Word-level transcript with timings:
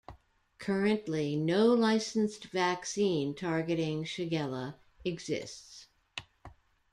Currently, 0.57 1.35
no 1.35 1.67
licensed 1.67 2.45
vaccine 2.45 3.35
targeting 3.35 4.03
"Shigella" 4.03 4.73
exists. 5.05 5.89